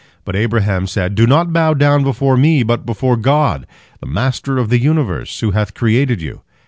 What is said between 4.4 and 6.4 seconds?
of the universe, who hath created